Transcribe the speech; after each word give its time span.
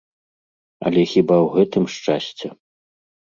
Але 0.89 1.01
хіба 1.11 1.37
ў 1.45 1.53
гэтым 1.57 1.85
шчасце? 1.97 2.47